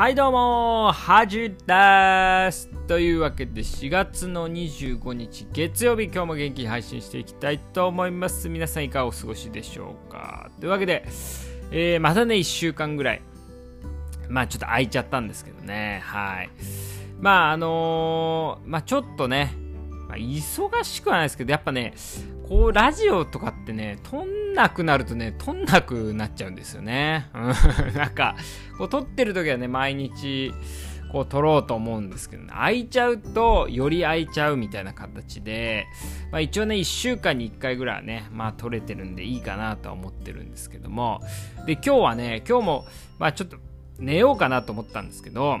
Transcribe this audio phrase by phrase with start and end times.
[0.00, 8.48] はいどうもはじですというわけで4月の25日月曜日今日も元気に配信していきたいと思います。
[8.48, 10.50] 皆さんいかがお過ごしでしょうか。
[10.58, 11.04] というわけで、
[11.70, 13.22] えー、またね1週間ぐらい。
[14.30, 16.00] まあちょっと空いちゃったんですけどね。
[16.02, 16.50] はい。
[17.20, 19.54] まああのー、まあちょっとね、
[20.08, 21.92] まあ、忙しくはないですけどやっぱね
[22.48, 27.28] こうラジオとかってね撮んなくなるとね撮んなくなっちゃうんですよね。
[27.94, 28.36] なんか
[28.78, 30.52] こう撮ってる時はね毎日
[31.12, 35.86] こう撮ろうと思うんですけど、ね、空いちゃうとより空いちゃうみたいな形で、
[36.30, 41.20] まあ、一応ね1週間に1回ぐらいはねまあ撮れてるんでいいかなとは思ってるんですけども。
[41.66, 42.86] で今日はね今日も
[43.18, 43.56] まあちょっと
[43.98, 45.60] 寝ようかなと思ったんですけど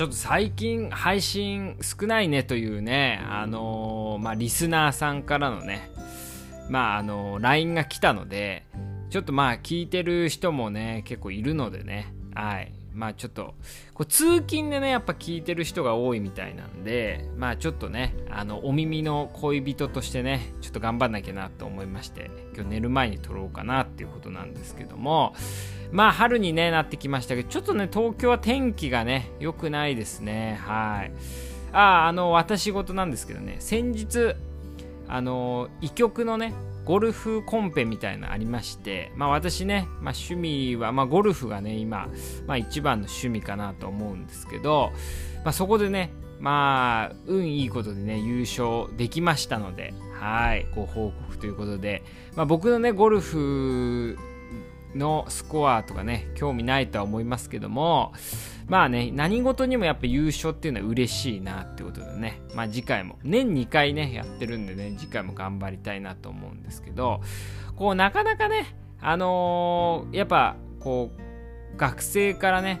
[0.00, 5.90] ちょっと最近配信少ないねというね、あのー、まあ、リスナーさんからのね、
[6.70, 8.64] まあ、あの、LINE が来たので、
[9.10, 12.72] ちょっとまあ、聞いてる人もね、結構いるのでね、はい。
[12.94, 13.54] まあちょっと、
[13.94, 25.34] こう通勤でね、やっぱ聞いてる人が多いみたいなんで、まあちょっとね、あの、お耳の恋人としてね、ちょっと頑張んなきゃなと思いまして、今日寝る前に撮ろうかなっていうことなんですけども、
[25.92, 30.58] まあ春に、ね、なってきましたけど、ちょっとね、東京は天気がね、良くないですね。
[30.60, 31.12] はい。
[31.72, 34.34] ああ、あの、私事なんですけどね、先日、
[35.10, 42.08] あの、医局のね、ゴルフコンペみたいなのありまして、まあ私ね、まあ趣味は、まあゴルフがね、今、
[42.46, 44.92] まあ一番の趣味かなと思うんですけど、
[45.44, 52.02] まあそこでね、まあ、運いいことでね、優勝できましたので、はい、ご報告ということで、
[52.34, 54.16] まあ僕のね、ゴルフ
[54.94, 58.12] のスコアとかね、興味ないとは思いますけども、
[58.68, 67.20] まあね、何事にもやっぱ優勝っていうのは嬉しいなってことでね、まあ次回も、年2回ね、やってるんでね、次回も頑張りたいなと思うんですけど、
[67.76, 71.10] こう、なかなかね、あのー、やっぱ、こ
[71.74, 72.80] う、学生からね、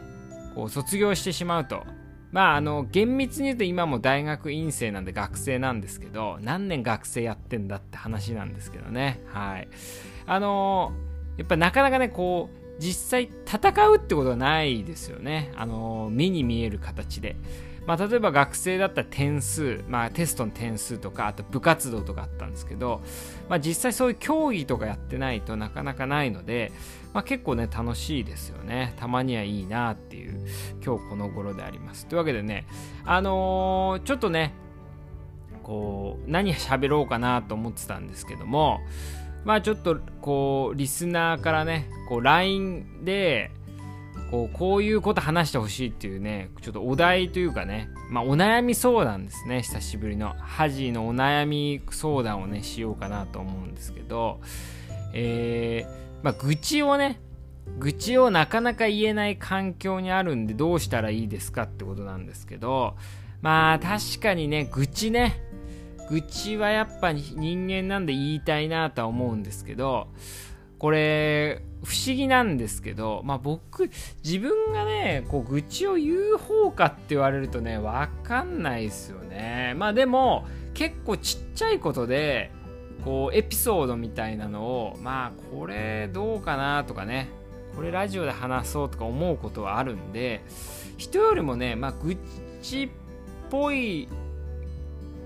[0.54, 1.84] こう、卒業してしまうと、
[2.32, 9.20] まあ、あの、厳密に言うと今も大学院生なんで学生なんですけど、何年学生やってんだって話なんですけどね。
[9.32, 9.68] はい。
[10.26, 15.52] あのーやっぱなかなかね、こう、実際戦うってことはないですよね。
[15.54, 17.36] あの、目に見える形で。
[17.86, 23.02] まあ、例えば学生だったら点数、まあ、テストの点数とか、あと部活動とかあったんですけど、
[23.48, 26.72] まあ、実際そういう競技とかやってないとなかなかないので、
[27.12, 28.94] まあ、結構ね、楽しいですよね。
[28.96, 30.46] たまにはいいなっていう、
[30.84, 32.06] 今日この頃であります。
[32.06, 32.66] というわけでね、
[33.04, 34.54] あのー、ちょっとね、
[35.62, 38.80] こう、何喋ろうかなと思ってたんですけども、
[39.44, 43.50] まあちょっとこうリスナーからねこう LINE で
[44.30, 54.40] こうこういうこと話してほしいっていうねちょっとお題というかねまあお悩み相談ですね久しぶりのハジのお悩み相談をねしようかなと思うんですけど
[55.12, 57.20] えー、まあ愚痴をね
[57.78, 62.96] 愚痴をなかなか言えない環境にあるんでどうしたらいいですかってことなんですけど
[63.42, 65.42] まあ確かにね愚痴ね
[66.10, 70.08] 愚痴はやっぱ人間なんで言いたいなとは思うんですけど、
[70.78, 73.90] これ、不思議なんですけど、まあ僕、
[74.24, 79.74] 自分がね、こう愚痴を言う方かって言われるとね、わかんないですよね。
[79.76, 82.50] まあでも、結構ちっちゃいことで、
[83.04, 87.28] こうエピソードみたいなのを、まあこれどうかなとかね、
[87.76, 90.42] これラジオで話そうとか思うことはあるんで、
[90.96, 92.16] 人よりもね、まあ愚
[92.62, 92.88] 痴っ
[93.50, 94.08] ぽい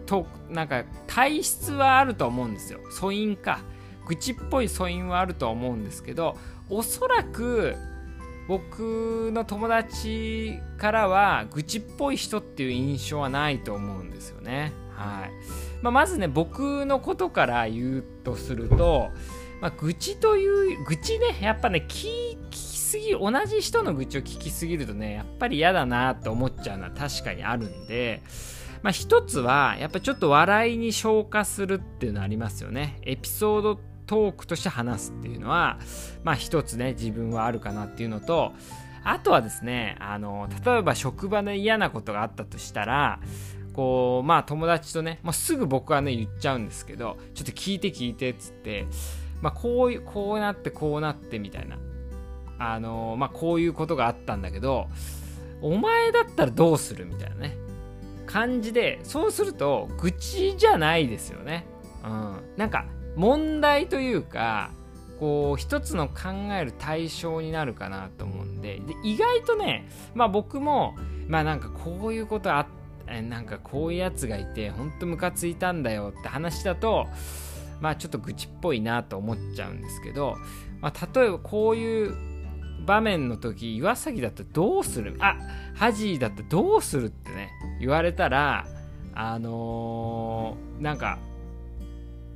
[0.06, 2.80] となんか体質はあると思うんですよ。
[2.90, 3.60] 素因か。
[4.06, 6.36] 愚痴っぽい素因はあると思うんですけど
[6.68, 7.74] おそらく
[8.46, 14.72] 僕の友達からは愚痴っぽい人っていう印象はないと思うんですよね。
[14.94, 15.30] はい。
[15.82, 19.10] まあ、まずね僕のことから言うとすると、
[19.60, 28.22] まあ、愚痴という愚痴ねやっぱね聞きすぎ同じ人の愚痴を聞きすぎるとねやっぱり嫌だなと思っちゃうのは確かにあるんで
[28.84, 32.98] まあ、一つは、やっぱちょっと笑いに消化するっていうのありますよね。
[33.00, 35.78] エピソードトークとして話すっていうのは、
[36.22, 38.52] まあ一つね、自分はあるかなっていうのと、
[39.02, 43.20] あとはですね、あの、例えば職場で嫌なことがあったとしたら、
[43.72, 48.86] こう、まあ友達とね、まあ、すぐ僕はね、言っちゃうんですけど、ちょっと聞いて聞いてっつって、
[49.40, 51.78] まあこういう、こうなってこうなってみたいな。
[52.58, 54.88] あの、まあこういうことがあったんだけど、
[55.62, 57.63] お前だったらどうするみたいなね。
[58.34, 61.66] 感じでそうすると愚痴じゃないですよね。
[62.04, 64.72] うん、なんか問題というか
[65.20, 70.96] こう一つの考える対象になるかなと思うんでで意外とねまあ僕も
[71.28, 72.66] まあなんかこういうことあ
[73.06, 77.06] なんかこういうやつがいてほんとムカついたんだよって話だと
[77.80, 80.34] まあちょっと愚痴っぽいなと思っちゃうんですけど、
[80.80, 82.33] まあ、例えばこういう
[82.84, 85.16] 場面の時岩崎だったらどうする？
[85.20, 85.36] あ
[85.74, 87.50] ハジーだったらどうするってね
[87.80, 88.66] 言われたら
[89.14, 91.18] あのー、なんか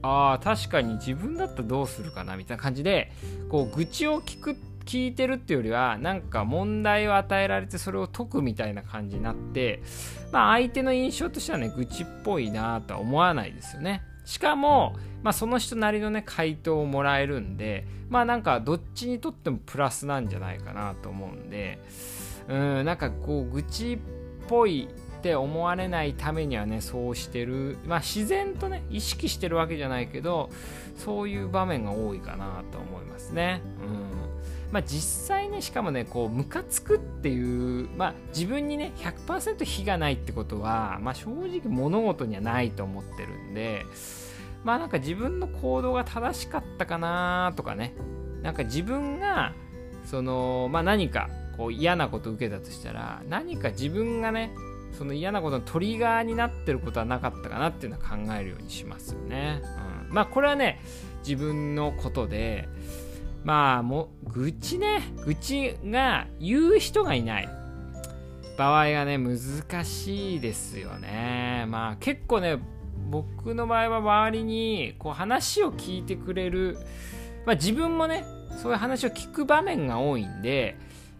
[0.02, 3.12] ああ確かに自分だったらどうするかなみたいな感じで
[3.48, 9.82] こう愚痴を聞く聞いてるっていうよりはなんか問題を与えられてそれを解くみたいな感じになって
[10.32, 14.02] まあ相手の印象としてはね愚痴っぽいなとは思わないですよね。
[14.28, 21.80] しかも、まあ、その人なりのね回答をもらえるんでまあなんかどっちにとってもプラスなんじゃないかなと思うんで
[22.46, 23.98] うんなんかこう愚痴っ
[24.46, 24.86] ぽい
[25.16, 30.50] って思われないためにはねそうしてるまあ自然とね意識してるわけじゃないけど
[30.98, 33.62] そういう場面が多いかなと思いますね。
[33.82, 34.37] うん。
[34.70, 43.86] まあ実際ねしかもねこうムカつくっていうまあ自分にね100%非がないってことはまあ正直物事にはないと思ってるんで
[44.64, 47.94] まあなんか自分の行動が正しかったかなとかね
[48.42, 49.54] なんか自分が
[50.04, 54.52] そのまあ何かこう嫌なこと受けたとしたら何か自分がね
[54.92, 59.60] その嫌なことのトリガーになってることはなかったかなっていうのは考えるようにしますよね。
[60.08, 60.80] うん、まあこれはね
[61.20, 62.68] 自分のことで
[63.44, 67.48] まあもう愚痴ね愚痴が言う人がいない
[68.56, 69.38] 場合がね難
[69.84, 71.64] しいですよね。
[71.68, 72.58] まあ結構ね
[73.10, 76.76] 僕の場合は周りにこう話を聞いてくれる、
[77.46, 78.24] まあ、自分もね
[78.60, 80.76] そういう話を聞く場面が多いんで、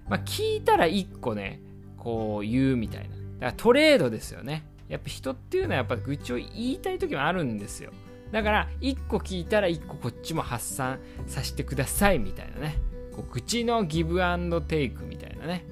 [0.09, 1.61] まあ、聞いたら1個ね
[1.97, 4.65] こう言うみたいなだからトレードですよね。
[4.89, 7.93] やっぱ人っていうのはやっぱ愚痴を言いたい時もあるんですよ。
[8.33, 12.77] だから1個聞いたら1個こっちも発散させてくださいみたいなね。
[13.15, 15.65] こう口のギブアンドテイクみたいなね。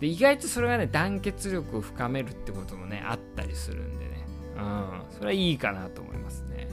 [0.00, 4.26] で意外とそれがね団結力を深めるってこともねあったりするんでね。
[4.56, 5.02] うん。
[5.10, 6.68] それはいいかなと思いますね。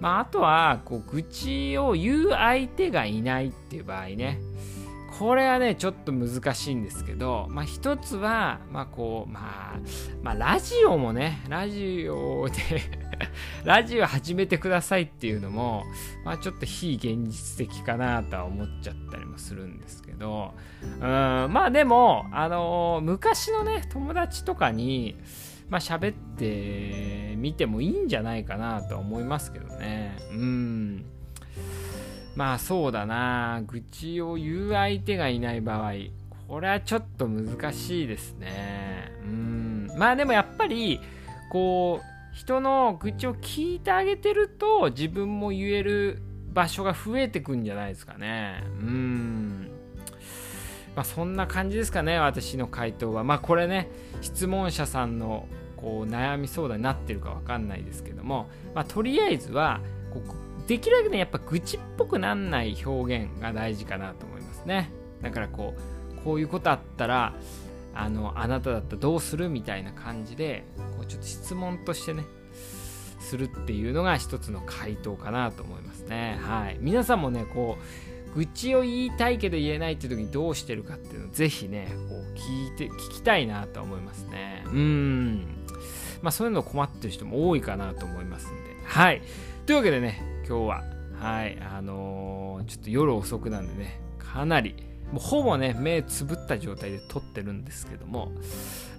[0.00, 4.40] まああとはこう愚痴を言う相手がいないっていう場合ね。
[5.18, 9.78] これはね、ちょっと難しいんですけど、まあ一つは、まあこう、まあ、
[10.22, 12.54] まあラジオもね、ラジオで
[13.64, 15.84] ラジオ始めてくださいっていうのも、
[16.24, 20.52] まあちょっと非現実的かなとは思っちゃったりもするんですけど、
[20.82, 25.16] うん、まあでも、あのー、昔のね、友達とかに、
[25.68, 30.16] まあ喋ってみてもいいんじゃないかなとは思いますけどね。
[30.32, 31.13] うん。
[32.36, 33.62] まあそうだな。
[33.66, 35.92] 愚痴を言う相手がいない場合
[36.48, 39.12] これはちょっと難しいですね。
[39.24, 39.90] うん。
[39.96, 41.00] まあでもやっぱり
[41.50, 46.20] こう人の愚痴を聞いてあげてると自分も言える
[46.52, 48.62] 場所が増えてくんじゃないですかね。
[48.80, 49.70] うん。
[50.94, 53.24] まあそんな感じですかね私の回答は。
[53.24, 53.88] まあこれね
[54.20, 55.46] 質問者さんの
[55.76, 59.80] こう悩み相談になってるか分かんないですけども、まあ、とりあえずは
[60.12, 60.20] こ
[60.66, 64.90] できるだけね、やっぱ愚痴っぽくなんない表現が大事かなと思いますね。
[65.20, 67.34] だからこう、こういうことあったら、
[67.94, 70.64] あの、あなただったらどうするみたいな感じで、
[70.96, 72.24] こうちょっと質問としてね、
[73.20, 76.38] するっていうのが一つの回答かなと思いますね。
[76.42, 76.78] はい。
[76.80, 77.76] 皆さんもね、こ
[78.34, 84.64] う、愚痴を言いたいけど言えないっていう時にどうしてるかっていうのをぜひね、こう聞いて、聞きたいなと思いますね。
[84.66, 85.46] うん。
[86.20, 88.76] まあそういうの困ってる人も多いかなと思いますんで。
[88.84, 89.22] はい。
[89.66, 90.84] というわけでね、今日は、
[91.18, 94.74] はい、あのー、ちょっと夜遅くなんでね、かなり、
[95.10, 98.32] もうほぼね、目つぶった状態で撮ってるんですけども、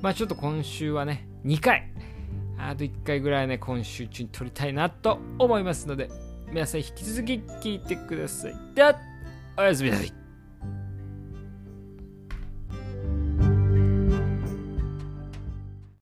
[0.02, 1.92] まあちょっと今週はね、2回、
[2.58, 6.10] あと1回ぐらいね、今週中に撮りたいなと思いますので、
[6.50, 8.56] 皆さん引き続き聞いてください。
[8.74, 8.96] では、
[9.58, 10.25] おやすみなさい。